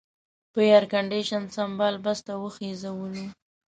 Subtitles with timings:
[0.53, 3.25] په ایرکنډېشن سمبال بس ته وخېژولو.